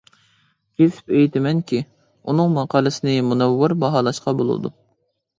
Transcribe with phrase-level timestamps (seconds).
[0.81, 1.81] كېسىپ ئېيتىمەنكى،
[2.31, 4.73] ئۇنىڭ ماقالىسىنى مۇنەۋۋەر باھالاشقا بولىدۇ.